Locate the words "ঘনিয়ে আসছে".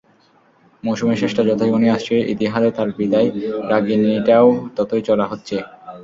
1.73-2.15